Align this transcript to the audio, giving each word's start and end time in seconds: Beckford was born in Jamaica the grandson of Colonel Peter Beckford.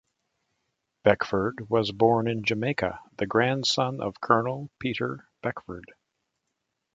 Beckford 1.03 1.69
was 1.69 1.91
born 1.91 2.27
in 2.27 2.43
Jamaica 2.43 3.01
the 3.17 3.27
grandson 3.27 4.01
of 4.01 4.19
Colonel 4.19 4.71
Peter 4.79 5.29
Beckford. 5.43 5.93